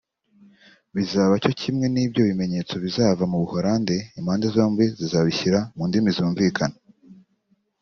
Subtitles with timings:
[0.95, 6.77] Bizaba cyo kimwe n’ibyo bimenyetso bizava mu Buholande impande zombi zizabishyira mu ndimi zumvikana